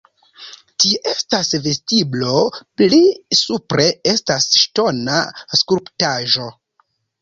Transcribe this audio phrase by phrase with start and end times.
[0.83, 2.39] Tie estas vestiblo,
[2.83, 3.01] pli
[3.43, 5.23] supre estas ŝtona
[5.65, 6.55] skulptaĵo.